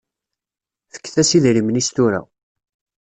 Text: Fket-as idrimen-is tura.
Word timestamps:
Fket-as 0.93 1.31
idrimen-is 1.37 1.89
tura. 1.95 2.21